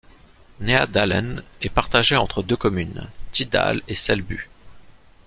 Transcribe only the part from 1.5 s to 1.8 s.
est